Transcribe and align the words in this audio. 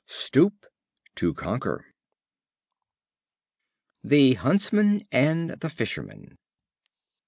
Stoop 0.07 0.65
to 1.13 1.31
conquer. 1.31 1.93
The 4.03 4.33
Huntsman 4.33 5.05
and 5.11 5.51
the 5.51 5.69
Fisherman. 5.69 6.39